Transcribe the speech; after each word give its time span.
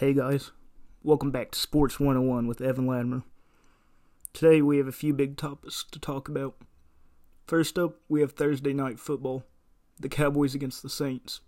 Hey 0.00 0.14
guys, 0.14 0.50
welcome 1.02 1.30
back 1.30 1.50
to 1.50 1.58
Sports 1.58 2.00
101 2.00 2.46
with 2.46 2.62
Evan 2.62 2.86
Ladmer. 2.86 3.22
Today 4.32 4.62
we 4.62 4.78
have 4.78 4.86
a 4.86 4.92
few 4.92 5.12
big 5.12 5.36
topics 5.36 5.84
to 5.90 5.98
talk 5.98 6.26
about. 6.26 6.56
First 7.46 7.78
up, 7.78 7.96
we 8.08 8.22
have 8.22 8.32
Thursday 8.32 8.72
night 8.72 8.98
football, 8.98 9.44
the 9.98 10.08
Cowboys 10.08 10.54
against 10.54 10.82
the 10.82 10.88
Saints. 10.88 11.42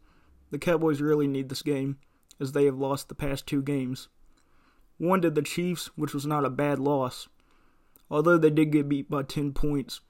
The 0.50 0.58
Cowboys 0.58 1.00
really 1.00 1.26
need 1.26 1.48
this 1.48 1.62
game, 1.62 1.96
as 2.38 2.52
they 2.52 2.66
have 2.66 2.76
lost 2.76 3.08
the 3.08 3.14
past 3.14 3.46
two 3.46 3.62
games. 3.62 4.08
One 4.98 5.22
to 5.22 5.30
the 5.30 5.40
Chiefs, 5.40 5.86
which 5.96 6.12
was 6.12 6.26
not 6.26 6.44
a 6.44 6.50
bad 6.50 6.78
loss, 6.78 7.30
although 8.10 8.36
they 8.36 8.50
did 8.50 8.70
get 8.70 8.86
beat 8.86 9.08
by 9.08 9.22
10 9.22 9.54
points, 9.54 10.02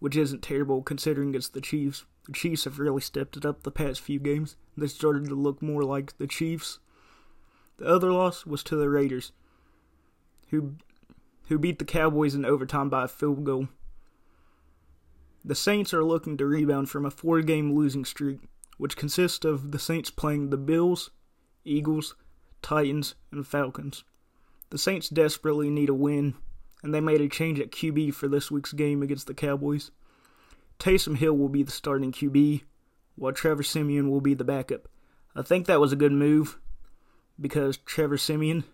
which 0.00 0.16
isn't 0.16 0.42
terrible 0.42 0.82
considering 0.82 1.32
it's 1.32 1.48
the 1.48 1.60
Chiefs. 1.60 2.06
The 2.26 2.32
Chiefs 2.32 2.64
have 2.64 2.80
really 2.80 3.02
stepped 3.02 3.36
it 3.36 3.46
up 3.46 3.62
the 3.62 3.70
past 3.70 4.00
few 4.00 4.18
games. 4.18 4.56
They 4.76 4.88
started 4.88 5.26
to 5.26 5.36
look 5.36 5.62
more 5.62 5.84
like 5.84 6.18
the 6.18 6.26
Chiefs 6.26 6.80
the 7.78 7.86
other 7.86 8.12
loss 8.12 8.44
was 8.44 8.62
to 8.64 8.76
the 8.76 8.88
Raiders, 8.88 9.32
who 10.50 10.74
who 11.48 11.58
beat 11.58 11.78
the 11.78 11.84
Cowboys 11.84 12.34
in 12.34 12.44
overtime 12.44 12.90
by 12.90 13.04
a 13.04 13.08
field 13.08 13.42
goal. 13.44 13.68
The 15.42 15.54
Saints 15.54 15.94
are 15.94 16.04
looking 16.04 16.36
to 16.36 16.46
rebound 16.46 16.90
from 16.90 17.06
a 17.06 17.10
four-game 17.10 17.72
losing 17.72 18.04
streak, 18.04 18.40
which 18.76 18.98
consists 18.98 19.46
of 19.46 19.72
the 19.72 19.78
Saints 19.78 20.10
playing 20.10 20.50
the 20.50 20.58
Bills, 20.58 21.10
Eagles, 21.64 22.14
Titans, 22.60 23.14
and 23.32 23.46
Falcons. 23.46 24.04
The 24.68 24.76
Saints 24.76 25.08
desperately 25.08 25.70
need 25.70 25.88
a 25.88 25.94
win, 25.94 26.34
and 26.82 26.92
they 26.92 27.00
made 27.00 27.22
a 27.22 27.28
change 27.28 27.58
at 27.60 27.70
QB 27.70 28.12
for 28.12 28.28
this 28.28 28.50
week's 28.50 28.74
game 28.74 29.02
against 29.02 29.26
the 29.26 29.32
Cowboys. 29.32 29.90
Taysom 30.78 31.16
Hill 31.16 31.34
will 31.34 31.48
be 31.48 31.62
the 31.62 31.72
starting 31.72 32.12
QB, 32.12 32.62
while 33.16 33.32
Trevor 33.32 33.62
Siemian 33.62 34.10
will 34.10 34.20
be 34.20 34.34
the 34.34 34.44
backup. 34.44 34.86
I 35.34 35.42
think 35.42 35.66
that 35.66 35.80
was 35.80 35.92
a 35.92 35.96
good 35.96 36.12
move, 36.12 36.58
because 37.40 37.76
Trevor 37.78 38.18
Siemian, 38.18 38.64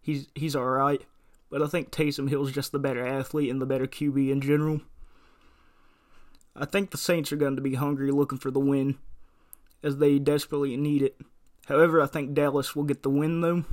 he's 0.00 0.28
he's 0.34 0.56
all 0.56 0.66
right, 0.66 1.02
but 1.50 1.62
I 1.62 1.66
think 1.66 1.90
Taysom 1.90 2.28
Hill's 2.28 2.52
just 2.52 2.72
the 2.72 2.78
better 2.78 3.06
athlete 3.06 3.50
and 3.50 3.60
the 3.60 3.66
better 3.66 3.86
QB 3.86 4.30
in 4.30 4.40
general. 4.40 4.80
I 6.54 6.64
think 6.64 6.90
the 6.90 6.98
Saints 6.98 7.32
are 7.32 7.36
going 7.36 7.56
to 7.56 7.62
be 7.62 7.74
hungry 7.74 8.10
looking 8.10 8.38
for 8.38 8.50
the 8.50 8.60
win, 8.60 8.98
as 9.82 9.98
they 9.98 10.18
desperately 10.18 10.76
need 10.76 11.02
it. 11.02 11.16
However, 11.66 12.02
I 12.02 12.06
think 12.06 12.34
Dallas 12.34 12.74
will 12.74 12.84
get 12.84 13.02
the 13.02 13.10
win 13.10 13.40
though, 13.40 13.64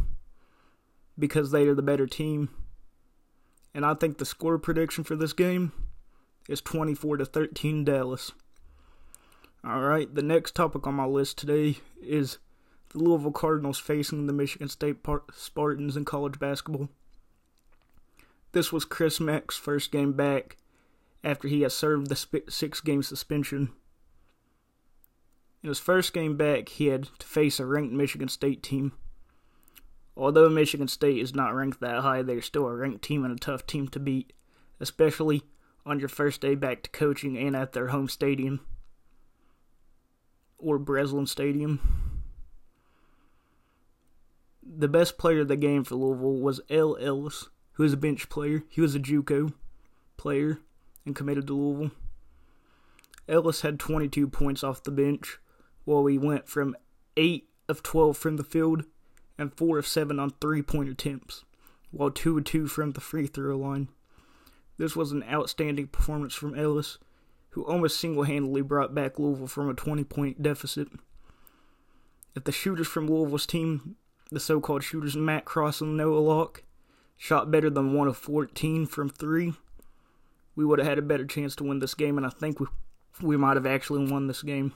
because 1.17 1.51
they 1.51 1.67
are 1.67 1.75
the 1.75 1.81
better 1.81 2.07
team. 2.07 2.49
And 3.73 3.85
I 3.85 3.93
think 3.93 4.17
the 4.17 4.25
score 4.25 4.57
prediction 4.57 5.03
for 5.03 5.15
this 5.15 5.33
game 5.33 5.71
is 6.47 6.61
24 6.61 7.17
to 7.17 7.25
13 7.25 7.83
Dallas. 7.83 8.31
All 9.63 9.81
right, 9.81 10.13
the 10.13 10.21
next 10.21 10.55
topic 10.55 10.87
on 10.87 10.95
my 10.95 11.05
list 11.05 11.37
today 11.37 11.77
is 12.01 12.37
the 12.89 12.99
Louisville 12.99 13.31
Cardinals 13.31 13.79
facing 13.79 14.27
the 14.27 14.33
Michigan 14.33 14.69
State 14.69 14.97
Spartans 15.33 15.97
in 15.97 16.05
college 16.05 16.39
basketball. 16.39 16.89
This 18.51 18.71
was 18.71 18.85
Chris 18.85 19.19
Mack's 19.19 19.57
first 19.57 19.91
game 19.91 20.13
back 20.13 20.57
after 21.23 21.47
he 21.47 21.61
had 21.61 21.71
served 21.71 22.09
the 22.09 22.43
six 22.49 22.81
game 22.81 23.03
suspension. 23.03 23.71
In 25.61 25.69
his 25.69 25.79
first 25.79 26.13
game 26.13 26.37
back, 26.37 26.69
he 26.69 26.87
had 26.87 27.09
to 27.19 27.27
face 27.27 27.59
a 27.59 27.65
ranked 27.65 27.93
Michigan 27.93 28.29
State 28.29 28.63
team. 28.63 28.93
Although 30.15 30.49
Michigan 30.49 30.87
State 30.87 31.19
is 31.19 31.35
not 31.35 31.53
ranked 31.53 31.79
that 31.81 32.01
high, 32.01 32.21
they're 32.21 32.41
still 32.41 32.67
a 32.67 32.75
ranked 32.75 33.03
team 33.03 33.23
and 33.23 33.33
a 33.33 33.39
tough 33.39 33.67
team 33.67 33.87
to 33.89 33.99
beat, 33.99 34.33
especially 34.79 35.43
on 35.85 35.99
your 35.99 36.09
first 36.09 36.41
day 36.41 36.55
back 36.55 36.83
to 36.83 36.89
coaching 36.89 37.37
and 37.37 37.55
at 37.55 37.73
their 37.73 37.87
home 37.87 38.09
stadium 38.09 38.61
or 40.57 40.79
Breslin 40.79 41.27
Stadium 41.27 42.06
the 44.77 44.87
best 44.87 45.17
player 45.17 45.41
of 45.41 45.47
the 45.47 45.55
game 45.55 45.83
for 45.83 45.95
Louisville 45.95 46.39
was 46.39 46.61
El 46.69 46.97
Ellis, 46.97 47.49
who 47.73 47.83
is 47.83 47.93
a 47.93 47.97
bench 47.97 48.29
player. 48.29 48.63
He 48.69 48.79
was 48.79 48.93
a 48.93 48.99
JUCO 48.99 49.51
player 50.17 50.59
and 51.03 51.15
committed 51.15 51.47
to 51.47 51.53
Louisville. 51.55 51.91
Ellis 53.27 53.61
had 53.61 53.79
22 53.79 54.27
points 54.27 54.63
off 54.63 54.83
the 54.83 54.91
bench, 54.91 55.39
while 55.83 56.05
he 56.05 56.17
went 56.19 56.47
from 56.47 56.75
8 57.17 57.49
of 57.67 57.81
12 57.81 58.15
from 58.15 58.37
the 58.37 58.43
field 58.43 58.83
and 59.37 59.57
4 59.57 59.79
of 59.79 59.87
7 59.87 60.19
on 60.19 60.29
three 60.39 60.61
point 60.61 60.89
attempts, 60.89 61.43
while 61.89 62.11
2 62.11 62.37
of 62.37 62.43
2 62.43 62.67
from 62.67 62.91
the 62.91 63.01
free 63.01 63.25
throw 63.25 63.57
line. 63.57 63.89
This 64.77 64.95
was 64.95 65.11
an 65.11 65.23
outstanding 65.23 65.87
performance 65.87 66.35
from 66.35 66.53
Ellis, 66.53 66.99
who 67.49 67.63
almost 67.63 67.99
single 67.99 68.23
handedly 68.23 68.61
brought 68.61 68.93
back 68.93 69.17
Louisville 69.17 69.47
from 69.47 69.69
a 69.69 69.73
20 69.73 70.03
point 70.03 70.43
deficit. 70.43 70.87
If 72.35 72.43
the 72.43 72.51
shooters 72.51 72.87
from 72.87 73.07
Louisville's 73.07 73.47
team 73.47 73.95
the 74.31 74.39
so 74.39 74.59
called 74.59 74.83
shooters 74.83 75.15
Matt 75.15 75.45
Cross 75.45 75.81
and 75.81 75.95
Noah 75.95 76.19
Locke 76.19 76.63
shot 77.17 77.49
better 77.49 77.69
than 77.69 77.93
1 77.93 78.07
of 78.07 78.17
14 78.17 78.85
from 78.85 79.09
3, 79.09 79.53
we 80.55 80.65
would 80.65 80.79
have 80.79 80.87
had 80.87 80.99
a 80.99 81.03
better 81.03 81.25
chance 81.25 81.55
to 81.55 81.63
win 81.63 81.79
this 81.79 81.93
game, 81.93 82.17
and 82.17 82.25
I 82.25 82.29
think 82.29 82.59
we, 82.59 82.67
we 83.21 83.37
might 83.37 83.57
have 83.57 83.65
actually 83.65 84.11
won 84.11 84.27
this 84.27 84.43
game. 84.43 84.73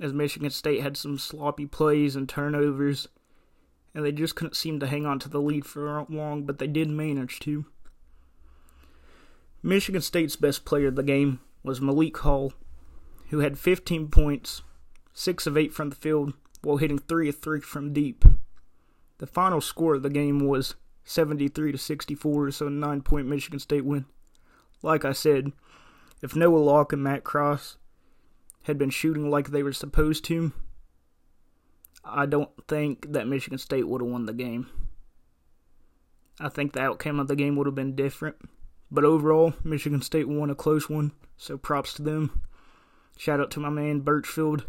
As 0.00 0.12
Michigan 0.12 0.50
State 0.50 0.82
had 0.82 0.96
some 0.96 1.18
sloppy 1.18 1.66
plays 1.66 2.14
and 2.14 2.28
turnovers, 2.28 3.08
and 3.94 4.04
they 4.04 4.12
just 4.12 4.36
couldn't 4.36 4.56
seem 4.56 4.78
to 4.80 4.86
hang 4.86 5.06
on 5.06 5.18
to 5.20 5.28
the 5.28 5.40
lead 5.40 5.66
for 5.66 6.04
long, 6.08 6.44
but 6.44 6.58
they 6.58 6.66
did 6.66 6.88
manage 6.88 7.40
to. 7.40 7.66
Michigan 9.62 10.02
State's 10.02 10.36
best 10.36 10.64
player 10.64 10.88
of 10.88 10.94
the 10.94 11.02
game 11.02 11.40
was 11.64 11.80
Malik 11.80 12.16
Hall, 12.18 12.52
who 13.30 13.40
had 13.40 13.58
15 13.58 14.08
points, 14.08 14.62
6 15.14 15.46
of 15.46 15.56
8 15.56 15.72
from 15.72 15.90
the 15.90 15.96
field, 15.96 16.32
while 16.62 16.76
hitting 16.76 16.98
3 16.98 17.28
of 17.28 17.38
3 17.38 17.60
from 17.60 17.92
deep. 17.92 18.24
The 19.18 19.26
final 19.26 19.60
score 19.60 19.94
of 19.94 20.02
the 20.02 20.10
game 20.10 20.46
was 20.46 20.74
73 21.04 21.72
to 21.72 21.78
64, 21.78 22.50
so 22.52 22.66
a 22.66 22.70
9 22.70 23.02
point 23.02 23.26
Michigan 23.26 23.58
State 23.58 23.84
win. 23.84 24.06
Like 24.82 25.04
I 25.04 25.12
said, 25.12 25.52
if 26.22 26.36
Noah 26.36 26.58
Locke 26.58 26.92
and 26.92 27.02
Matt 27.02 27.24
Cross 27.24 27.76
had 28.64 28.78
been 28.78 28.90
shooting 28.90 29.30
like 29.30 29.48
they 29.48 29.62
were 29.62 29.72
supposed 29.72 30.24
to, 30.26 30.52
I 32.04 32.26
don't 32.26 32.50
think 32.66 33.12
that 33.12 33.26
Michigan 33.26 33.58
State 33.58 33.88
would 33.88 34.00
have 34.00 34.10
won 34.10 34.26
the 34.26 34.32
game. 34.32 34.68
I 36.40 36.48
think 36.48 36.72
the 36.72 36.80
outcome 36.80 37.18
of 37.18 37.28
the 37.28 37.36
game 37.36 37.56
would 37.56 37.66
have 37.66 37.74
been 37.74 37.96
different. 37.96 38.36
But 38.90 39.04
overall, 39.04 39.54
Michigan 39.64 40.00
State 40.00 40.28
won 40.28 40.50
a 40.50 40.54
close 40.54 40.88
one, 40.88 41.12
so 41.36 41.58
props 41.58 41.92
to 41.94 42.02
them. 42.02 42.42
Shout 43.16 43.40
out 43.40 43.50
to 43.52 43.60
my 43.60 43.68
man 43.68 44.00
Birchfield 44.00 44.64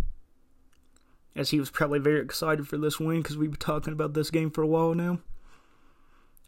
as 1.39 1.51
he 1.51 1.59
was 1.59 1.71
probably 1.71 1.99
very 1.99 2.19
excited 2.19 2.67
for 2.67 2.77
this 2.77 2.99
win 2.99 3.21
because 3.21 3.37
we've 3.37 3.51
been 3.51 3.59
talking 3.59 3.93
about 3.93 4.13
this 4.13 4.29
game 4.29 4.51
for 4.51 4.61
a 4.61 4.67
while 4.67 4.93
now. 4.93 5.19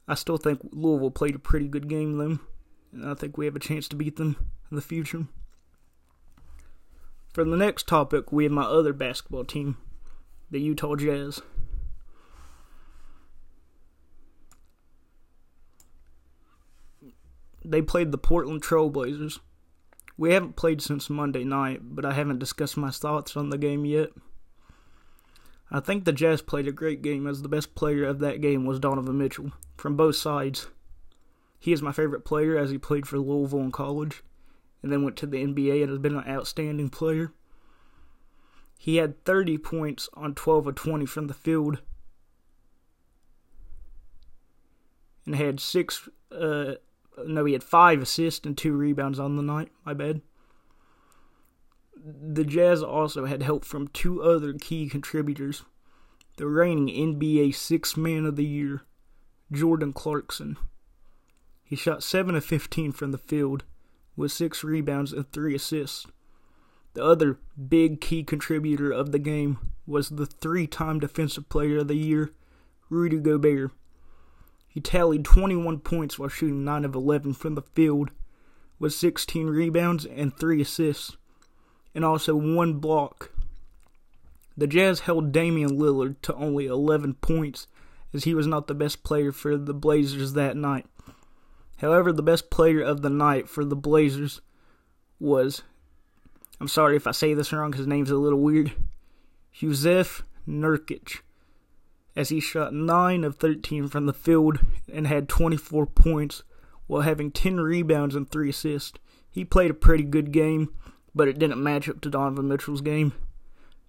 I 0.06 0.16
still 0.16 0.36
think 0.36 0.60
Louisville 0.74 1.12
played 1.12 1.36
a 1.36 1.40
pretty 1.40 1.70
good 1.70 1.88
game, 1.88 2.18
though, 2.18 2.40
and 2.92 3.10
I 3.10 3.14
think 3.14 3.38
we 3.38 3.46
have 3.46 3.56
a 3.56 3.60
chance 3.60 3.88
to 3.88 3.96
beat 3.96 4.18
them 4.18 4.36
in 4.70 4.76
the 4.76 4.82
future. 4.82 5.28
For 7.34 7.46
the 7.46 7.56
next 7.56 7.88
topic, 7.88 8.34
we 8.34 8.44
have 8.44 8.52
my 8.52 8.66
other 8.66 8.92
basketball 8.92 9.46
team, 9.46 9.78
the 10.52 10.60
Utah 10.60 10.98
Jazz. 10.98 11.42
They 17.64 17.82
played 17.82 18.12
the 18.12 18.18
Portland 18.18 18.62
Trailblazers. 18.62 19.40
We 20.18 20.34
haven't 20.34 20.58
played 20.58 20.82
since 20.82 21.10
Monday 21.10 21.46
night, 21.46 21.80
but 21.82 22.04
I 22.04 22.12
haven't 22.12 22.40
discussed 22.40 22.76
my 22.76 22.92
thoughts 22.92 23.38
on 23.38 23.52
the 23.52 23.58
game 23.58 23.86
yet. 23.86 24.10
I 25.72 25.80
think 25.80 26.04
the 26.04 26.12
Jazz 26.12 26.42
played 26.42 26.68
a 26.68 26.74
great 26.74 27.02
game 27.02 27.26
as 27.26 27.42
the 27.42 27.48
best 27.48 27.76
player 27.76 28.04
of 28.04 28.20
that 28.20 28.42
game 28.42 28.66
was 28.66 28.80
Donovan 28.80 29.18
Mitchell 29.18 29.52
from 29.78 29.96
both 29.96 30.18
sides. 30.18 30.68
He 31.60 31.72
is 31.72 31.82
my 31.82 31.94
favorite 31.94 32.26
player 32.26 32.58
as 32.58 32.72
he 32.72 32.78
played 32.78 33.08
for 33.08 33.20
Louisville 33.20 33.62
in 33.62 33.72
college 33.72 34.22
and 34.84 34.92
then 34.92 35.04
went 35.04 35.16
to 35.18 35.26
the 35.26 35.38
NBA 35.38 35.82
and 35.82 35.90
has 35.90 36.00
been 36.00 36.18
an 36.18 36.28
outstanding 36.28 36.90
player. 36.90 37.32
He 38.78 38.98
had 38.98 39.24
30 39.24 39.60
points 39.60 40.10
on 40.14 40.36
12 40.36 40.68
of 40.68 40.76
20 40.76 41.06
from 41.06 41.28
the 41.28 41.34
field 41.34 41.82
and 45.26 45.36
had 45.36 45.60
six 45.60 46.10
uh 46.32 46.74
no 47.26 47.46
he 47.46 47.54
had 47.54 47.64
five 47.64 48.02
assists 48.02 48.46
and 48.46 48.58
two 48.58 48.74
rebounds 48.74 49.20
on 49.20 49.36
the 49.36 49.44
night 49.44 49.70
my 49.86 49.94
bad 49.94 50.22
the 52.04 52.44
Jazz 52.44 52.82
also 52.82 53.26
had 53.26 53.44
help 53.44 53.66
from 53.66 53.88
two 53.88 54.24
other 54.24 54.54
key 54.54 54.90
contributors 54.90 55.64
the 56.38 56.48
reigning 56.48 56.88
NBA 56.88 57.54
Sixth 57.54 57.98
Man 57.98 58.26
of 58.26 58.36
the 58.36 58.46
Year, 58.46 58.84
Jordan 59.52 59.94
Clarkson. 59.94 60.58
He 61.64 61.76
shot 61.76 62.04
7 62.04 62.36
of 62.36 62.44
15 62.44 62.94
from 62.94 63.12
the 63.12 63.18
field, 63.18 63.64
with 64.16 64.32
6 64.32 64.64
rebounds 64.64 65.14
and 65.14 65.32
3 65.32 65.54
assists. 65.54 66.08
The 66.94 67.04
other 67.04 67.38
big 67.70 68.02
key 68.02 68.24
contributor 68.24 68.92
of 68.92 69.12
the 69.12 69.20
game 69.20 69.60
was 69.86 70.10
the 70.10 70.26
three 70.26 70.68
time 70.68 71.00
Defensive 71.00 71.48
Player 71.48 71.80
of 71.80 71.88
the 71.88 71.96
Year, 71.96 72.32
Rudy 72.90 73.20
Gobert. 73.20 73.72
He 74.68 74.80
tallied 74.80 75.26
21 75.26 75.80
points 75.80 76.18
while 76.18 76.30
shooting 76.30 76.64
9 76.64 76.86
of 76.86 76.96
11 76.96 77.34
from 77.34 77.56
the 77.56 77.62
field, 77.62 78.10
with 78.80 78.94
16 78.94 79.48
rebounds 79.48 80.06
and 80.06 80.36
3 80.36 80.62
assists 80.62 81.18
and 81.94 82.06
also 82.06 82.36
one 82.36 82.74
block. 82.76 83.32
The 84.58 84.68
Jazz 84.68 85.02
held 85.02 85.32
Damian 85.32 85.78
Lillard 85.78 86.22
to 86.24 86.36
only 86.36 86.66
11 86.66 87.16
points 87.16 87.68
as 88.14 88.26
he 88.26 88.34
was 88.34 88.48
not 88.48 88.68
the 88.68 88.74
best 88.74 89.04
player 89.04 89.32
for 89.32 89.58
the 89.58 89.74
Blazers 89.74 90.34
that 90.34 90.58
night. 90.58 90.86
However, 91.78 92.12
the 92.12 92.22
best 92.22 92.50
player 92.50 92.82
of 92.82 93.02
the 93.02 93.10
night 93.10 93.50
for 93.50 93.66
the 93.66 93.76
Blazers 93.76 94.42
was 95.20 95.64
I'm 96.60 96.68
sorry 96.68 96.96
if 96.96 97.08
I 97.08 97.12
say 97.12 97.34
this 97.34 97.52
wrong 97.52 97.72
because 97.72 97.80
his 97.80 97.88
name's 97.88 98.12
a 98.12 98.18
little 98.18 98.40
weird. 98.40 98.72
Jusuf 99.52 100.22
Nurkic, 100.48 101.22
as 102.16 102.30
he 102.30 102.40
shot 102.40 102.72
9 102.72 103.24
of 103.24 103.38
13 103.38 103.88
from 103.88 104.06
the 104.06 104.14
field 104.14 104.60
and 104.92 105.08
had 105.08 105.28
24 105.28 105.88
points 105.88 106.44
while 106.86 107.02
having 107.02 107.32
10 107.32 107.58
rebounds 107.58 108.14
and 108.14 108.30
3 108.30 108.50
assists. 108.50 109.00
He 109.32 109.44
played 109.44 109.72
a 109.72 109.74
pretty 109.74 110.04
good 110.04 110.32
game, 110.32 110.72
but 111.14 111.28
it 111.28 111.40
didn't 111.40 111.62
match 111.62 111.90
up 111.90 112.02
to 112.02 112.10
Donovan 112.10 112.48
Mitchell's 112.48 112.82
game. 112.82 113.14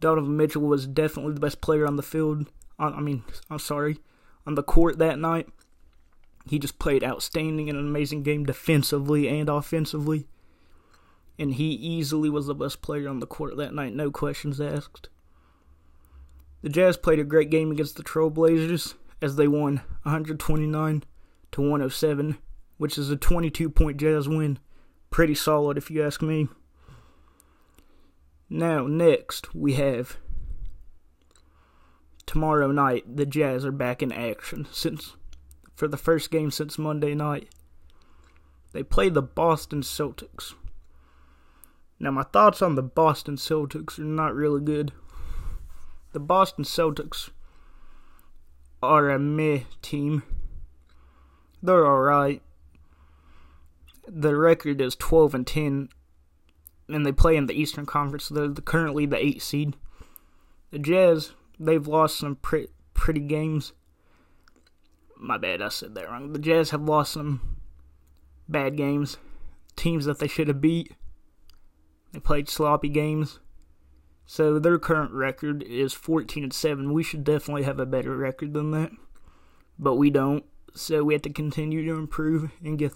Donovan 0.01 0.37
Mitchell 0.37 0.63
was 0.63 0.87
definitely 0.87 1.35
the 1.35 1.41
best 1.41 1.61
player 1.61 1.87
on 1.87 1.97
the 1.97 2.03
field. 2.03 2.51
I 2.79 3.01
mean, 3.01 3.23
I'm 3.49 3.61
sorry, 3.61 3.99
on 4.47 4.57
the 4.57 4.63
court 4.63 4.99
that 4.99 5.19
night. 5.19 5.49
He 6.49 6.59
just 6.59 6.81
played 6.81 7.05
outstanding 7.05 7.69
and 7.69 7.79
an 7.79 7.87
amazing 7.87 8.25
game 8.25 8.45
defensively 8.45 9.29
and 9.29 9.49
offensively. 9.49 10.27
And 11.39 11.55
he 11.55 11.71
easily 11.71 12.29
was 12.29 12.47
the 12.47 12.55
best 12.55 12.83
player 12.83 13.09
on 13.09 13.21
the 13.21 13.27
court 13.27 13.57
that 13.57 13.75
night, 13.75 13.95
no 13.95 14.11
questions 14.11 14.61
asked. 14.61 15.09
The 16.63 16.69
Jazz 16.69 16.97
played 16.97 17.19
a 17.19 17.25
great 17.25 17.51
game 17.51 17.71
against 17.71 17.97
the 17.97 18.03
Trailblazers 18.03 18.95
as 19.21 19.37
they 19.37 19.49
won 19.49 19.83
129 20.03 21.05
to 21.53 21.61
107, 21.61 22.39
which 22.79 22.99
is 22.99 23.11
a 23.11 23.17
22 23.17 23.71
point 23.71 23.97
Jazz 23.97 24.29
win. 24.29 24.59
Pretty 25.11 25.35
solid, 25.35 25.77
if 25.77 25.91
you 25.91 26.05
ask 26.05 26.23
me. 26.23 26.49
Now, 28.55 28.87
next, 28.87 29.55
we 29.55 29.73
have 29.75 30.19
tomorrow 32.27 32.71
night. 32.71 33.17
The 33.17 33.25
Jazz 33.25 33.65
are 33.65 33.73
back 33.73 34.03
in 34.03 34.13
action 34.13 34.69
since 34.71 35.17
for 35.75 35.89
the 35.89 35.97
first 35.97 36.31
game 36.31 36.51
since 36.51 36.77
Monday 36.77 37.15
night. 37.15 37.49
They 38.75 38.83
play 38.83 39.09
the 39.09 39.23
Boston 39.23 39.81
Celtics. 39.81 40.53
Now, 41.99 42.11
my 42.11 42.25
thoughts 42.25 42.61
on 42.61 42.75
the 42.75 42.83
Boston 42.83 43.37
Celtics 43.37 43.99
are 43.99 44.05
not 44.05 44.35
really 44.35 44.61
good. 44.61 44.93
The 46.13 46.21
Boston 46.21 46.65
Celtics 46.65 47.31
are 48.83 49.09
a 49.09 49.19
meh 49.19 49.61
team. 49.81 50.25
They're 51.63 51.87
alright. 51.87 52.43
The 54.07 54.37
record 54.37 54.83
is 54.83 54.95
12 54.95 55.35
and 55.37 55.47
10, 55.47 55.89
and 56.95 57.07
they 57.07 57.13
play 57.13 57.37
in 57.37 57.47
the 57.47 57.55
Eastern 57.55 57.87
Conference. 57.87 58.29
They're 58.29 58.53
currently 58.53 59.07
the 59.07 59.25
8 59.25 59.43
seed. 59.43 59.77
The 60.71 60.79
Jazz, 60.79 61.33
they've 61.59 61.87
lost 61.87 62.19
some 62.19 62.37
pre- 62.37 62.69
pretty 62.95 63.21
games. 63.21 63.73
My 65.17 65.39
bad, 65.39 65.63
I 65.63 65.69
said 65.69 65.95
that 65.95 66.09
wrong. 66.09 66.33
The 66.33 66.39
Jazz 66.39 66.71
have 66.71 66.83
lost 66.83 67.13
some 67.13 67.57
bad 68.49 68.77
games. 68.77 69.19
Teams 69.77 70.05
that 70.05 70.19
they 70.19 70.29
should 70.29 70.49
have 70.49 70.61
beat. 70.61 70.93
They 72.13 72.21
played 72.21 72.49
sloppy 72.49 72.89
games. 72.89 73.39
So 74.27 74.59
their 74.59 74.79
current 74.79 75.13
record 75.13 75.63
is 75.63 75.93
14 75.93 76.45
and 76.45 76.53
7. 76.53 76.93
We 76.93 77.03
should 77.03 77.25
definitely 77.25 77.65
have 77.65 77.79
a 77.79 77.87
better 77.87 78.17
record 78.17 78.55
than 78.55 78.71
that. 78.73 78.91
But 79.79 79.97
we 79.97 80.11
don't. 80.11 80.45
So 80.75 81.05
we 81.05 81.15
have 81.15 81.23
to 81.23 81.31
continue 81.31 81.85
to 81.85 81.99
improve 81.99 82.51
and 82.65 82.79
get 82.79 82.93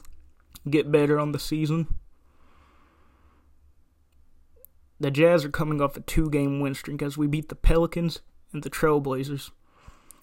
get 0.69 0.91
better 0.91 1.19
on 1.19 1.33
the 1.33 1.39
season. 1.39 1.89
The 4.99 5.11
Jazz 5.11 5.45
are 5.45 5.51
coming 5.51 5.81
off 5.81 5.97
a 5.97 6.01
two-game 6.01 6.61
win 6.61 6.75
streak 6.75 7.03
as 7.03 7.19
we 7.19 7.27
beat 7.27 7.49
the 7.49 7.55
Pelicans 7.55 8.21
and 8.53 8.63
the 8.63 8.71
Trailblazers. 8.71 9.51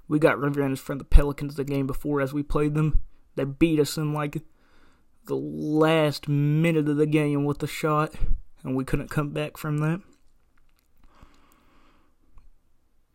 We 0.07 0.19
got 0.19 0.39
revenge 0.39 0.79
from 0.79 0.97
the 0.97 1.03
Pelicans 1.03 1.55
the 1.55 1.63
game 1.63 1.87
before 1.87 2.21
as 2.21 2.33
we 2.33 2.43
played 2.43 2.73
them. 2.73 3.01
They 3.35 3.45
beat 3.45 3.79
us 3.79 3.97
in 3.97 4.13
like 4.13 4.41
the 5.25 5.35
last 5.35 6.27
minute 6.27 6.89
of 6.89 6.97
the 6.97 7.05
game 7.05 7.45
with 7.45 7.61
a 7.63 7.67
shot, 7.67 8.13
and 8.63 8.75
we 8.75 8.83
couldn't 8.83 9.09
come 9.09 9.29
back 9.29 9.57
from 9.57 9.77
that. 9.77 10.01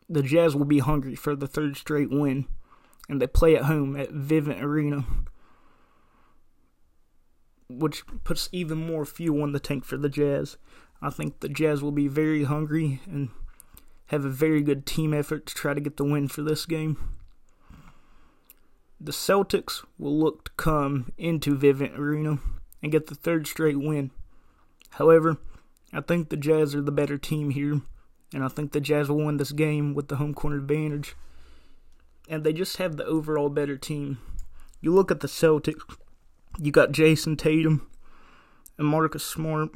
the 0.08 0.22
Jazz 0.22 0.56
will 0.56 0.64
be 0.64 0.78
hungry 0.78 1.14
for 1.14 1.36
the 1.36 1.46
third 1.46 1.76
straight 1.76 2.10
win, 2.10 2.46
and 3.08 3.20
they 3.20 3.26
play 3.26 3.56
at 3.56 3.64
home 3.64 3.96
at 3.96 4.10
Vivint 4.10 4.62
Arena, 4.62 5.04
which 7.68 8.04
puts 8.24 8.48
even 8.52 8.78
more 8.78 9.04
fuel 9.04 9.44
in 9.44 9.52
the 9.52 9.60
tank 9.60 9.84
for 9.84 9.96
the 9.96 10.08
Jazz. 10.08 10.56
I 11.00 11.10
think 11.10 11.40
the 11.40 11.48
Jazz 11.48 11.82
will 11.82 11.92
be 11.92 12.08
very 12.08 12.44
hungry 12.44 13.00
and 13.06 13.30
have 14.06 14.24
a 14.24 14.30
very 14.30 14.62
good 14.62 14.86
team 14.86 15.14
effort 15.14 15.46
to 15.46 15.54
try 15.54 15.74
to 15.74 15.80
get 15.80 15.96
the 15.96 16.04
win 16.04 16.28
for 16.28 16.42
this 16.42 16.66
game. 16.66 16.96
The 19.00 19.12
Celtics 19.12 19.84
will 19.98 20.18
look 20.18 20.44
to 20.44 20.50
come 20.56 21.12
into 21.16 21.56
Vivint 21.56 21.96
Arena 21.96 22.38
and 22.82 22.90
get 22.90 23.06
the 23.06 23.14
third 23.14 23.46
straight 23.46 23.78
win. 23.78 24.10
However, 24.90 25.36
I 25.92 26.00
think 26.00 26.28
the 26.28 26.36
Jazz 26.36 26.74
are 26.74 26.82
the 26.82 26.90
better 26.90 27.16
team 27.16 27.50
here 27.50 27.82
and 28.32 28.44
I 28.44 28.48
think 28.48 28.72
the 28.72 28.80
Jazz 28.80 29.08
will 29.08 29.24
win 29.24 29.38
this 29.38 29.52
game 29.52 29.94
with 29.94 30.08
the 30.08 30.16
home 30.16 30.34
court 30.34 30.54
advantage. 30.54 31.14
And 32.28 32.44
they 32.44 32.52
just 32.52 32.76
have 32.76 32.96
the 32.96 33.06
overall 33.06 33.48
better 33.48 33.76
team. 33.76 34.18
You 34.80 34.92
look 34.92 35.10
at 35.10 35.20
the 35.20 35.28
Celtics, 35.28 35.80
you 36.58 36.70
got 36.70 36.92
Jayson 36.92 37.36
Tatum 37.36 37.88
and 38.76 38.86
Marcus 38.86 39.24
Smart. 39.24 39.70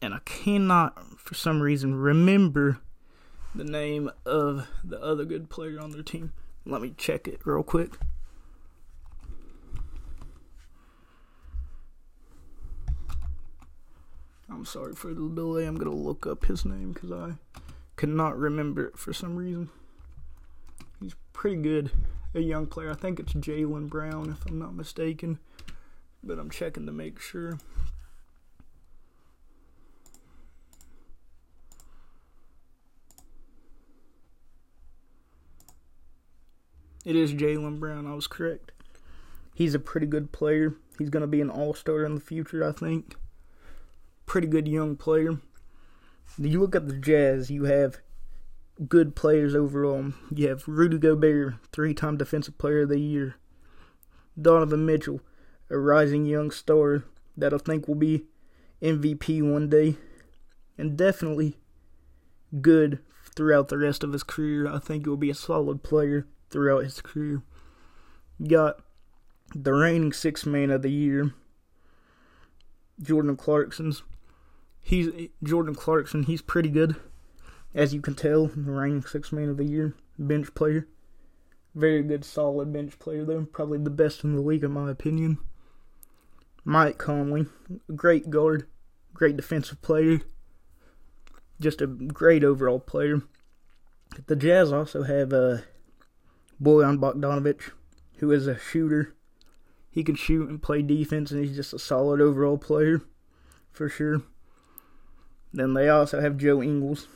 And 0.00 0.14
I 0.14 0.20
cannot, 0.24 1.18
for 1.18 1.34
some 1.34 1.60
reason, 1.60 1.94
remember 1.94 2.78
the 3.54 3.64
name 3.64 4.10
of 4.24 4.68
the 4.84 5.00
other 5.00 5.24
good 5.24 5.50
player 5.50 5.80
on 5.80 5.90
their 5.90 6.02
team. 6.02 6.32
Let 6.64 6.82
me 6.82 6.94
check 6.96 7.26
it 7.26 7.40
real 7.44 7.62
quick. 7.62 7.94
I'm 14.48 14.64
sorry 14.64 14.94
for 14.94 15.14
the 15.14 15.28
delay. 15.28 15.66
I'm 15.66 15.76
gonna 15.76 15.94
look 15.94 16.26
up 16.26 16.44
his 16.44 16.64
name 16.64 16.92
because 16.92 17.12
I 17.12 17.32
could 17.96 18.08
not 18.08 18.38
remember 18.38 18.86
it 18.86 18.98
for 18.98 19.12
some 19.12 19.36
reason. 19.36 19.68
He's 21.00 21.14
pretty 21.32 21.56
good, 21.56 21.90
a 22.34 22.40
young 22.40 22.66
player. 22.66 22.90
I 22.90 22.94
think 22.94 23.20
it's 23.20 23.34
Jaylen 23.34 23.88
Brown, 23.88 24.30
if 24.30 24.46
I'm 24.46 24.58
not 24.58 24.74
mistaken, 24.74 25.38
but 26.22 26.38
I'm 26.38 26.50
checking 26.50 26.86
to 26.86 26.92
make 26.92 27.20
sure. 27.20 27.58
It 37.08 37.16
is 37.16 37.32
Jaylen 37.32 37.80
Brown. 37.80 38.06
I 38.06 38.14
was 38.14 38.26
correct. 38.26 38.72
He's 39.54 39.74
a 39.74 39.78
pretty 39.78 40.06
good 40.06 40.30
player. 40.30 40.74
He's 40.98 41.08
going 41.08 41.22
to 41.22 41.26
be 41.26 41.40
an 41.40 41.48
all 41.48 41.72
star 41.72 42.04
in 42.04 42.14
the 42.14 42.20
future, 42.20 42.62
I 42.62 42.72
think 42.72 43.16
pretty 44.28 44.46
good 44.46 44.68
young 44.68 44.94
player. 44.94 45.40
You 46.36 46.60
look 46.60 46.76
at 46.76 46.86
the 46.86 46.92
Jazz, 46.92 47.50
you 47.50 47.64
have 47.64 47.96
good 48.86 49.16
players 49.16 49.54
overall. 49.54 50.12
You 50.32 50.48
have 50.48 50.68
Rudy 50.68 50.98
Gobert, 50.98 51.54
three 51.72 51.94
time 51.94 52.18
Defensive 52.18 52.58
Player 52.58 52.82
of 52.82 52.90
the 52.90 53.00
Year. 53.00 53.36
Donovan 54.40 54.84
Mitchell, 54.84 55.22
a 55.70 55.78
rising 55.78 56.26
young 56.26 56.50
star 56.50 57.04
that 57.36 57.54
I 57.54 57.58
think 57.58 57.88
will 57.88 57.94
be 57.94 58.26
MVP 58.82 59.42
one 59.42 59.70
day. 59.70 59.96
And 60.76 60.96
definitely 60.96 61.56
good 62.60 63.00
throughout 63.34 63.68
the 63.68 63.78
rest 63.78 64.04
of 64.04 64.12
his 64.12 64.22
career. 64.22 64.68
I 64.68 64.78
think 64.78 65.04
he 65.04 65.08
will 65.08 65.16
be 65.16 65.30
a 65.30 65.34
solid 65.34 65.82
player 65.82 66.26
throughout 66.50 66.84
his 66.84 67.00
career. 67.00 67.42
Got 68.46 68.80
the 69.54 69.72
reigning 69.72 70.12
six 70.12 70.46
man 70.46 70.70
of 70.70 70.82
the 70.82 70.90
year, 70.90 71.34
Jordan 73.00 73.36
Clarkson's 73.36 74.02
he's 74.88 75.28
Jordan 75.42 75.74
Clarkson. 75.74 76.24
He's 76.24 76.42
pretty 76.42 76.70
good, 76.70 76.96
as 77.74 77.94
you 77.94 78.00
can 78.00 78.14
tell. 78.14 78.46
The 78.46 78.70
reigning 78.70 79.04
six 79.04 79.30
man 79.30 79.48
of 79.50 79.56
the 79.58 79.64
year, 79.64 79.94
bench 80.18 80.54
player. 80.54 80.88
Very 81.74 82.02
good, 82.02 82.24
solid 82.24 82.72
bench 82.72 82.98
player 82.98 83.24
though. 83.24 83.44
Probably 83.44 83.78
the 83.78 83.90
best 83.90 84.24
in 84.24 84.34
the 84.34 84.42
league 84.42 84.64
in 84.64 84.72
my 84.72 84.90
opinion. 84.90 85.38
Mike 86.64 86.98
Conley, 86.98 87.46
great 87.94 88.30
guard, 88.30 88.66
great 89.14 89.36
defensive 89.36 89.80
player. 89.82 90.20
Just 91.60 91.80
a 91.80 91.86
great 91.86 92.44
overall 92.44 92.80
player. 92.80 93.22
The 94.26 94.36
Jazz 94.36 94.72
also 94.72 95.02
have 95.02 95.32
uh, 95.32 95.58
Bojan 96.62 96.98
Bogdanovic, 96.98 97.70
who 98.18 98.30
is 98.32 98.46
a 98.46 98.58
shooter. 98.58 99.14
He 99.90 100.04
can 100.04 100.14
shoot 100.14 100.48
and 100.48 100.62
play 100.62 100.82
defense, 100.82 101.30
and 101.30 101.44
he's 101.44 101.56
just 101.56 101.72
a 101.72 101.78
solid 101.78 102.20
overall 102.20 102.58
player, 102.58 103.02
for 103.70 103.88
sure. 103.88 104.22
Then 105.52 105.74
they 105.74 105.88
also 105.88 106.20
have 106.20 106.36
Joe 106.36 106.62
Ingles. 106.62 107.06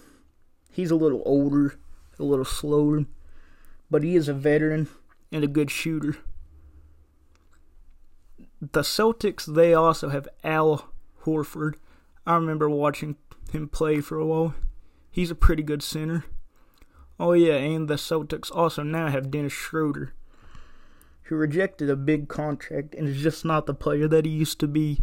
He's 0.70 0.90
a 0.90 0.96
little 0.96 1.22
older, 1.26 1.78
a 2.18 2.24
little 2.24 2.44
slower, 2.44 3.04
but 3.90 4.02
he 4.02 4.16
is 4.16 4.28
a 4.28 4.34
veteran 4.34 4.88
and 5.30 5.44
a 5.44 5.48
good 5.48 5.70
shooter. 5.70 6.16
The 8.60 8.82
Celtics, 8.82 9.44
they 9.44 9.74
also 9.74 10.08
have 10.08 10.28
Al 10.44 10.92
Horford. 11.24 11.74
I 12.26 12.36
remember 12.36 12.70
watching 12.70 13.16
him 13.50 13.68
play 13.68 14.00
for 14.00 14.18
a 14.18 14.24
while. 14.26 14.54
He's 15.10 15.30
a 15.30 15.34
pretty 15.34 15.62
good 15.62 15.82
center. 15.82 16.24
Oh 17.22 17.34
yeah, 17.34 17.54
and 17.54 17.86
the 17.86 17.94
Celtics 17.94 18.50
also 18.52 18.82
now 18.82 19.06
have 19.06 19.30
Dennis 19.30 19.52
Schroeder, 19.52 20.12
who 21.22 21.36
rejected 21.36 21.88
a 21.88 21.94
big 21.94 22.26
contract 22.26 22.96
and 22.96 23.06
is 23.06 23.22
just 23.22 23.44
not 23.44 23.66
the 23.66 23.74
player 23.74 24.08
that 24.08 24.26
he 24.26 24.32
used 24.32 24.58
to 24.58 24.66
be. 24.66 25.02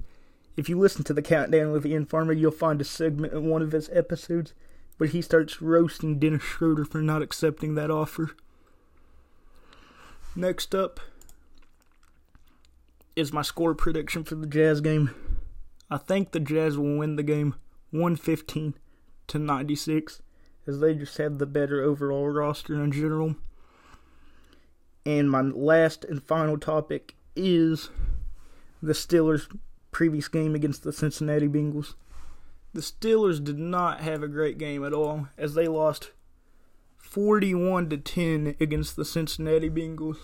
If 0.57 0.67
you 0.67 0.77
listen 0.77 1.05
to 1.05 1.13
the 1.13 1.21
countdown 1.21 1.71
with 1.71 1.85
Ian 1.85 2.05
Farmer, 2.05 2.33
you'll 2.33 2.51
find 2.51 2.81
a 2.81 2.83
segment 2.83 3.31
in 3.31 3.45
one 3.45 3.61
of 3.61 3.71
his 3.71 3.89
episodes 3.93 4.53
where 4.97 5.07
he 5.07 5.21
starts 5.21 5.61
roasting 5.61 6.19
Dennis 6.19 6.43
Schroeder 6.43 6.83
for 6.83 7.01
not 7.01 7.21
accepting 7.21 7.75
that 7.75 7.89
offer. 7.89 8.31
Next 10.35 10.75
up 10.75 10.99
is 13.15 13.31
my 13.31 13.43
score 13.43 13.73
prediction 13.73 14.25
for 14.25 14.35
the 14.35 14.45
Jazz 14.45 14.81
game. 14.81 15.11
I 15.89 15.95
think 15.95 16.33
the 16.33 16.41
Jazz 16.41 16.77
will 16.77 16.97
win 16.97 17.15
the 17.15 17.23
game 17.23 17.55
115 17.91 18.73
to 19.27 19.39
96 19.39 20.21
as 20.69 20.79
they 20.79 20.93
just 20.93 21.17
have 21.17 21.39
the 21.39 21.47
better 21.47 21.83
overall 21.83 22.29
roster 22.29 22.81
in 22.81 22.91
general. 22.91 23.35
And 25.05 25.29
my 25.29 25.41
last 25.41 26.05
and 26.05 26.23
final 26.23 26.57
topic 26.57 27.15
is 27.35 27.89
the 28.81 28.93
Steelers' 28.93 29.47
previous 29.91 30.27
game 30.27 30.53
against 30.53 30.83
the 30.83 30.93
Cincinnati 30.93 31.47
Bengals. 31.47 31.95
The 32.73 32.81
Steelers 32.81 33.43
did 33.43 33.57
not 33.57 34.01
have 34.01 34.21
a 34.21 34.27
great 34.27 34.59
game 34.59 34.85
at 34.85 34.93
all 34.93 35.27
as 35.37 35.55
they 35.55 35.67
lost 35.67 36.11
41 36.97 37.89
to 37.89 37.97
10 37.97 38.55
against 38.59 38.95
the 38.95 39.05
Cincinnati 39.05 39.69
Bengals. 39.69 40.17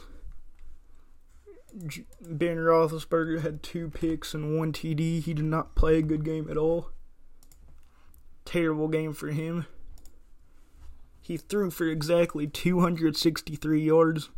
Ben 2.21 2.57
Roethlisberger 2.57 3.41
had 3.41 3.63
two 3.63 3.89
picks 3.89 4.35
and 4.35 4.57
one 4.57 4.71
TD. 4.71 5.23
He 5.23 5.33
did 5.33 5.45
not 5.45 5.75
play 5.75 5.97
a 5.97 6.03
good 6.03 6.23
game 6.23 6.47
at 6.49 6.57
all. 6.57 6.91
Terrible 8.45 8.87
game 8.87 9.13
for 9.13 9.29
him. 9.29 9.65
He 11.25 11.37
threw 11.37 11.71
for 11.71 11.87
exactly 11.87 12.45
263 12.45 13.81
yards 13.81 14.29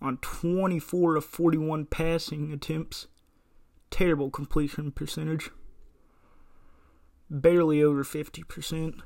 on 0.00 0.16
24 0.16 1.14
of 1.14 1.24
41 1.24 1.86
passing 1.86 2.52
attempts. 2.52 3.06
Terrible 3.88 4.28
completion 4.28 4.90
percentage. 4.90 5.50
Barely 7.30 7.80
over 7.84 8.02
50%. 8.02 9.00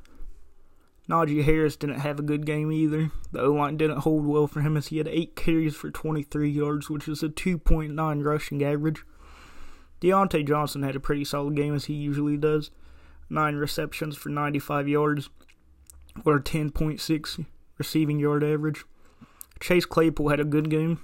Najee 1.07 1.45
Harris 1.45 1.77
didn't 1.77 2.01
have 2.01 2.19
a 2.19 2.23
good 2.23 2.47
game 2.47 2.73
either. 2.73 3.11
The 3.31 3.43
O 3.43 3.53
line 3.53 3.77
didn't 3.77 3.99
hold 3.99 4.25
well 4.25 4.47
for 4.47 4.63
him 4.63 4.75
as 4.79 4.87
he 4.87 4.97
had 4.97 5.07
8 5.07 5.37
carries 5.37 5.77
for 5.77 5.91
23 5.91 6.49
yards, 6.49 6.89
which 6.89 7.09
is 7.09 7.23
a 7.23 7.29
2.9 7.29 8.25
rushing 8.25 8.65
average. 8.65 9.05
Diontae 10.01 10.49
Johnson 10.49 10.83
had 10.83 10.97
a 10.97 11.01
pretty 11.01 11.27
solid 11.27 11.57
game 11.57 11.75
as 11.75 11.85
he 11.85 11.95
usually 11.95 12.39
does. 12.39 12.71
9 13.29 13.57
receptions 13.57 14.17
for 14.17 14.31
95 14.31 14.89
yards, 14.89 15.29
or 16.25 16.41
10.6 16.41 17.47
receiving 17.79 18.19
yard 18.19 18.43
average. 18.43 18.85
Chase 19.61 19.85
Claypool 19.85 20.29
had 20.29 20.41
a 20.41 20.45
good 20.45 20.71
game. 20.71 21.01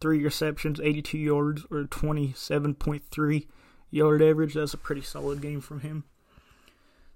3 0.00 0.22
receptions, 0.22 0.80
82 0.80 1.18
yards, 1.18 1.64
or 1.70 1.84
27.3 1.84 3.46
yard 3.90 4.22
average. 4.22 4.54
That's 4.54 4.74
a 4.74 4.78
pretty 4.78 5.02
solid 5.02 5.40
game 5.40 5.60
from 5.60 5.80
him. 5.80 6.04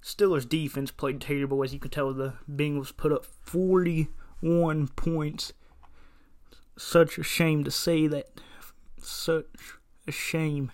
Steelers 0.03 0.49
defense 0.49 0.91
played 0.91 1.21
terrible, 1.21 1.63
as 1.63 1.75
you 1.75 1.81
can 1.81 1.91
tell. 1.91 2.13
The 2.15 2.35
Bengals 2.51 2.97
put 2.97 3.13
up 3.13 3.27
41 3.43 4.89
points. 4.89 5.53
Such 6.79 7.19
a 7.19 7.25
shame 7.25 7.65
to 7.65 7.71
say 7.71 8.07
that. 8.07 8.41
Such 9.03 9.45
a 10.07 10.13
shame. 10.13 10.71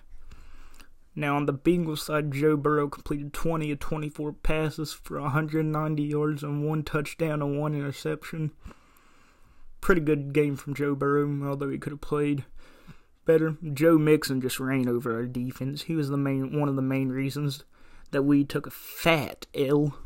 Now, 1.15 1.37
on 1.37 1.45
the 1.45 1.53
Bengals 1.53 1.99
side, 1.99 2.31
Joe 2.31 2.57
Burrow 2.57 2.89
completed 2.89 3.31
20 3.31 3.71
of 3.71 3.79
24 3.79 4.33
passes 4.33 4.91
for 4.91 5.21
190 5.21 6.03
yards 6.03 6.43
and 6.43 6.67
one 6.67 6.83
touchdown 6.83 7.41
and 7.41 7.57
one 7.57 7.73
interception. 7.73 8.51
Pretty 9.79 10.01
good 10.01 10.33
game 10.33 10.57
from 10.57 10.73
Joe 10.73 10.93
Burrow, 10.93 11.47
although 11.47 11.69
he 11.69 11.77
could 11.77 11.93
have 11.93 12.01
played 12.01 12.43
better. 13.25 13.55
Joe 13.73 13.97
Mixon 13.97 14.41
just 14.41 14.59
ran 14.59 14.89
over 14.89 15.15
our 15.15 15.25
defense. 15.25 15.83
He 15.83 15.95
was 15.95 16.09
the 16.09 16.17
main 16.17 16.59
one 16.59 16.67
of 16.67 16.75
the 16.75 16.81
main 16.81 17.09
reasons 17.09 17.63
that 18.11 18.23
we 18.23 18.43
took 18.43 18.67
a 18.67 18.71
fat 18.71 19.45
L. 19.55 19.97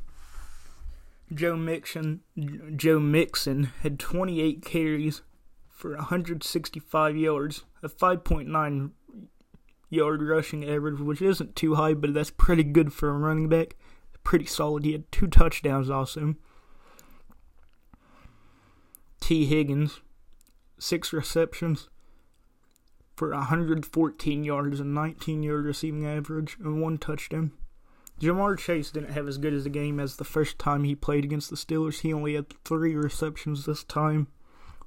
Joe 1.33 1.55
Mixon, 1.55 2.21
Joe 2.75 2.99
Mixon 2.99 3.65
had 3.81 3.99
28 3.99 4.63
carries 4.63 5.21
for 5.69 5.95
165 5.95 7.15
yards, 7.15 7.63
a 7.83 7.89
5.9 7.89 8.91
yard 9.89 10.21
rushing 10.21 10.67
average, 10.67 10.99
which 10.99 11.21
isn't 11.21 11.55
too 11.55 11.75
high, 11.75 11.93
but 11.93 12.13
that's 12.13 12.31
pretty 12.31 12.63
good 12.63 12.93
for 12.93 13.09
a 13.09 13.17
running 13.17 13.49
back. 13.49 13.75
Pretty 14.23 14.45
solid. 14.45 14.85
He 14.85 14.91
had 14.91 15.11
two 15.11 15.27
touchdowns 15.27 15.89
also. 15.89 16.35
Tee 19.19 19.45
Higgins, 19.45 20.01
six 20.79 21.13
receptions 21.13 21.89
for 23.15 23.31
114 23.31 24.43
yards 24.43 24.79
and 24.79 24.93
19 24.93 25.43
yard 25.43 25.65
receiving 25.65 26.05
average 26.05 26.57
and 26.63 26.81
one 26.81 26.97
touchdown. 26.97 27.51
Ja'Marr 28.21 28.57
Chase 28.57 28.91
didn't 28.91 29.13
have 29.13 29.27
as 29.27 29.37
good 29.37 29.53
as 29.53 29.65
a 29.65 29.69
game 29.69 29.99
as 29.99 30.17
the 30.17 30.23
first 30.23 30.59
time 30.59 30.83
he 30.83 30.95
played 30.95 31.23
against 31.23 31.49
the 31.49 31.55
Steelers. 31.55 32.01
He 32.01 32.13
only 32.13 32.35
had 32.35 32.47
three 32.65 32.95
receptions 32.95 33.65
this 33.65 33.83
time 33.83 34.27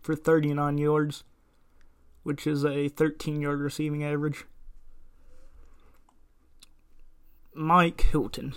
for 0.02 0.14
39 0.14 0.76
yards, 0.78 1.24
which 2.22 2.46
is 2.46 2.64
a 2.64 2.88
13 2.88 3.40
yard 3.40 3.60
receiving 3.60 4.04
average. 4.04 4.44
Mike 7.54 8.00
Hilton. 8.00 8.54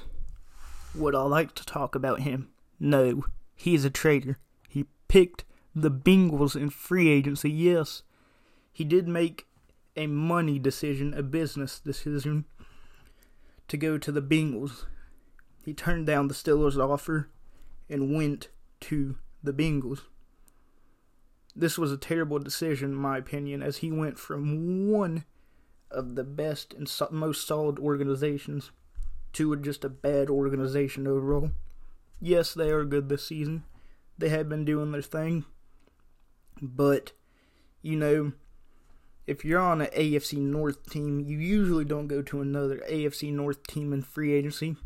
Would 0.94 1.16
I 1.16 1.24
like 1.24 1.54
to 1.56 1.66
talk 1.66 1.96
about 1.96 2.22
him? 2.22 2.50
No. 2.80 3.26
He's 3.54 3.84
a 3.84 3.90
traitor. 3.90 4.38
He 4.70 4.86
picked 5.10 5.44
the 5.76 5.92
Bengals 5.92 6.56
in 6.56 6.70
free 6.70 7.10
agency, 7.10 7.52
yes. 7.52 8.04
He 8.72 8.86
did 8.86 9.08
make 9.08 9.48
a 9.98 10.08
money 10.08 10.60
decision, 10.60 11.14
a 11.14 11.24
business 11.24 11.80
decision 11.80 12.46
to 13.68 13.76
go 13.76 13.98
to 13.98 14.12
the 14.14 14.22
Bengals. 14.22 14.86
He 15.66 15.74
turned 15.74 16.08
down 16.08 16.30
the 16.30 16.34
Steelers' 16.34 16.78
offer 16.78 17.30
and 17.90 18.16
went 18.16 18.48
to 18.82 19.18
the 19.44 19.54
Bengals. 19.54 20.02
This 21.54 21.78
was 21.78 21.92
a 21.92 21.98
terrible 21.98 22.40
decision, 22.40 22.92
in 22.92 22.96
my 22.96 23.18
opinion, 23.18 23.62
as 23.62 23.78
he 23.78 23.92
went 23.92 24.18
from 24.18 24.90
one 24.90 25.26
of 25.92 26.16
the 26.16 26.24
best 26.24 26.74
and 26.74 26.90
most 27.12 27.46
solid 27.46 27.78
organizations 27.80 28.72
to 29.36 29.56
just 29.58 29.86
a 29.86 29.90
bad 29.90 30.30
organization 30.30 31.08
overall. 31.08 31.52
Yes, 32.22 32.54
they 32.54 32.72
are 32.72 32.86
good 32.86 33.10
this 33.10 33.28
season. 33.28 33.64
They 34.18 34.30
have 34.30 34.50
been 34.50 34.66
doing 34.66 34.92
their 34.92 35.02
thing. 35.02 35.46
But, 36.62 37.12
you 37.82 37.98
know, 37.98 38.32
if 39.28 39.44
you're 39.44 39.60
on 39.60 39.82
an 39.82 39.88
AFC 39.88 40.38
North 40.38 40.90
team, 40.90 41.20
you 41.20 41.38
usually 41.38 41.86
don't 41.86 42.08
go 42.08 42.22
to 42.22 42.42
another 42.42 42.82
AFC 42.90 43.32
North 43.34 43.66
team 43.68 43.92
in 43.92 44.02
free 44.02 44.34
agency. 44.34 44.78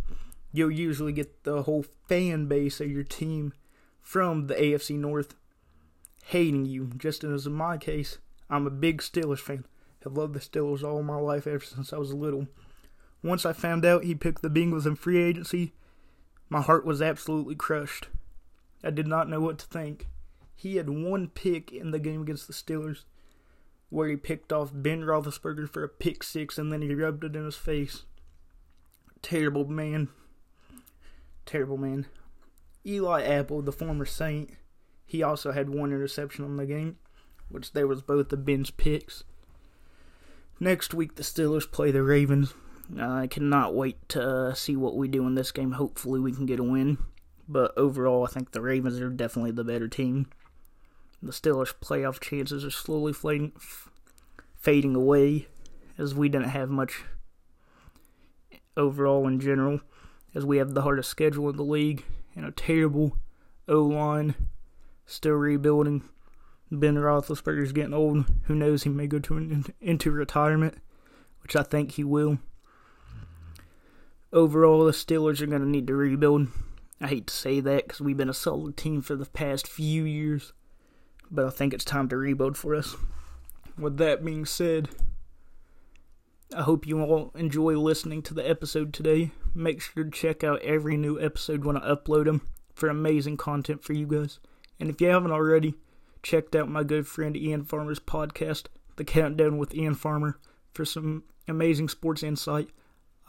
You'll 0.51 0.71
usually 0.71 1.13
get 1.13 1.43
the 1.43 1.63
whole 1.63 1.85
fan 2.07 2.47
base 2.47 2.81
of 2.81 2.89
your 2.89 3.03
team 3.03 3.53
from 4.01 4.47
the 4.47 4.55
AFC 4.55 4.97
North 4.97 5.35
hating 6.25 6.65
you. 6.65 6.91
Just 6.97 7.23
as 7.23 7.45
in 7.45 7.53
my 7.53 7.77
case, 7.77 8.17
I'm 8.49 8.65
a 8.65 8.71
big 8.71 9.01
Steelers 9.01 9.39
fan. 9.39 9.65
Have 10.03 10.13
loved 10.13 10.33
the 10.33 10.39
Steelers 10.39 10.83
all 10.83 11.03
my 11.03 11.17
life 11.17 11.45
ever 11.45 11.63
since 11.63 11.93
I 11.93 11.97
was 11.97 12.13
little. 12.13 12.47
Once 13.21 13.45
I 13.45 13.53
found 13.53 13.85
out 13.85 14.03
he 14.03 14.15
picked 14.15 14.41
the 14.41 14.49
Bengals 14.49 14.85
in 14.85 14.95
free 14.95 15.21
agency, 15.21 15.73
my 16.49 16.61
heart 16.61 16.85
was 16.85 17.01
absolutely 17.01 17.55
crushed. 17.55 18.07
I 18.83 18.91
did 18.91 19.07
not 19.07 19.29
know 19.29 19.41
what 19.41 19.57
to 19.59 19.65
think. 19.67 20.07
He 20.55 20.77
had 20.77 20.89
one 20.89 21.29
pick 21.29 21.71
in 21.71 21.91
the 21.91 21.99
game 21.99 22.21
against 22.21 22.47
the 22.47 22.53
Steelers 22.53 23.03
where 23.89 24.07
he 24.07 24.15
picked 24.15 24.53
off 24.53 24.71
Ben 24.73 25.01
Roethlisberger 25.01 25.69
for 25.69 25.83
a 25.83 25.89
pick 25.89 26.23
six 26.23 26.57
and 26.57 26.71
then 26.71 26.81
he 26.81 26.93
rubbed 26.93 27.23
it 27.23 27.35
in 27.35 27.45
his 27.45 27.55
face. 27.55 28.03
Terrible 29.21 29.65
man. 29.65 30.09
Terrible 31.45 31.77
man. 31.77 32.05
Eli 32.85 33.23
Apple, 33.23 33.61
the 33.61 33.71
former 33.71 34.05
Saint, 34.05 34.51
he 35.05 35.23
also 35.23 35.51
had 35.51 35.69
one 35.69 35.91
interception 35.91 36.45
on 36.45 36.57
the 36.57 36.65
game, 36.65 36.97
which 37.49 37.73
there 37.73 37.87
was 37.87 38.01
both 38.01 38.29
the 38.29 38.37
Ben's 38.37 38.71
picks. 38.71 39.23
Next 40.59 40.93
week, 40.93 41.15
the 41.15 41.23
Steelers 41.23 41.69
play 41.69 41.91
the 41.91 42.03
Ravens. 42.03 42.53
I 42.97 43.27
cannot 43.27 43.75
wait 43.75 44.09
to 44.09 44.21
uh, 44.21 44.53
see 44.53 44.75
what 44.75 44.95
we 44.95 45.07
do 45.07 45.27
in 45.27 45.35
this 45.35 45.51
game. 45.51 45.73
Hopefully, 45.73 46.19
we 46.19 46.31
can 46.31 46.45
get 46.45 46.59
a 46.59 46.63
win. 46.63 46.97
But 47.47 47.75
overall, 47.77 48.25
I 48.25 48.31
think 48.31 48.51
the 48.51 48.61
Ravens 48.61 48.99
are 48.99 49.09
definitely 49.09 49.51
the 49.51 49.63
better 49.63 49.87
team. 49.87 50.27
The 51.21 51.31
Steelers' 51.31 51.73
playoff 51.73 52.19
chances 52.19 52.63
are 52.63 52.71
slowly 52.71 53.11
fading, 53.11 53.51
fading 54.55 54.95
away 54.95 55.47
as 55.97 56.15
we 56.15 56.29
didn't 56.29 56.49
have 56.49 56.69
much 56.69 57.03
overall 58.77 59.27
in 59.27 59.39
general, 59.39 59.81
as 60.33 60.45
we 60.45 60.57
have 60.57 60.73
the 60.73 60.83
hardest 60.83 61.09
schedule 61.09 61.49
in 61.49 61.57
the 61.57 61.63
league 61.63 62.05
and 62.35 62.45
a 62.45 62.51
terrible 62.51 63.17
O 63.67 63.81
line, 63.81 64.35
still 65.05 65.33
rebuilding. 65.33 66.03
Ben 66.71 66.95
Roethlisberger's 66.95 67.73
getting 67.73 67.93
old. 67.93 68.25
Who 68.43 68.55
knows? 68.55 68.83
He 68.83 68.89
may 68.89 69.07
go 69.07 69.19
to 69.19 69.37
an, 69.37 69.65
into 69.81 70.11
retirement, 70.11 70.77
which 71.41 71.55
I 71.55 71.63
think 71.63 71.91
he 71.91 72.03
will. 72.03 72.39
Overall, 74.31 74.85
the 74.85 74.91
Steelers 74.91 75.41
are 75.41 75.47
going 75.47 75.61
to 75.61 75.67
need 75.67 75.87
to 75.87 75.95
rebuild. 75.95 76.47
I 77.01 77.07
hate 77.07 77.27
to 77.27 77.33
say 77.33 77.59
that 77.61 77.87
because 77.87 78.01
we've 78.01 78.17
been 78.17 78.29
a 78.29 78.33
solid 78.33 78.75
team 78.75 79.01
for 79.01 79.15
the 79.15 79.25
past 79.25 79.67
few 79.67 80.03
years, 80.03 80.53
but 81.31 81.45
I 81.45 81.49
think 81.49 81.73
it's 81.73 81.85
time 81.85 82.09
to 82.09 82.17
rebuild 82.17 82.57
for 82.57 82.75
us. 82.75 82.95
With 83.77 83.97
that 83.97 84.25
being 84.25 84.45
said, 84.45 84.89
I 86.53 86.63
hope 86.63 86.85
you 86.85 86.99
all 87.01 87.31
enjoy 87.35 87.77
listening 87.77 88.21
to 88.23 88.33
the 88.33 88.47
episode 88.47 88.93
today. 88.93 89.31
Make 89.55 89.81
sure 89.81 90.03
to 90.03 90.09
check 90.09 90.43
out 90.43 90.61
every 90.61 90.97
new 90.97 91.19
episode 91.19 91.63
when 91.63 91.77
I 91.77 91.91
upload 91.91 92.25
them 92.25 92.41
for 92.73 92.89
amazing 92.89 93.37
content 93.37 93.83
for 93.83 93.93
you 93.93 94.05
guys. 94.05 94.39
And 94.79 94.89
if 94.89 94.99
you 94.99 95.07
haven't 95.07 95.31
already, 95.31 95.75
checked 96.23 96.55
out 96.55 96.67
my 96.67 96.83
good 96.83 97.07
friend 97.07 97.37
Ian 97.37 97.63
Farmer's 97.63 97.99
podcast, 97.99 98.65
The 98.97 99.05
Countdown 99.05 99.57
with 99.57 99.73
Ian 99.73 99.95
Farmer, 99.95 100.39
for 100.73 100.85
some 100.85 101.23
amazing 101.47 101.87
sports 101.87 102.23
insight. 102.23 102.69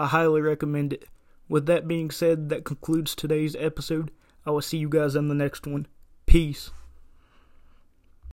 I 0.01 0.07
highly 0.07 0.41
recommend 0.41 0.95
it. 0.95 1.05
With 1.47 1.67
that 1.67 1.87
being 1.87 2.11
said, 2.11 2.49
that 2.49 2.65
concludes 2.65 3.15
today's 3.15 3.55
episode. 3.57 4.11
I 4.47 4.51
will 4.51 4.63
see 4.63 4.79
you 4.79 4.89
guys 4.89 5.15
in 5.15 5.29
the 5.29 5.35
next 5.35 5.67
one. 5.67 5.89
Peace. 6.25 6.71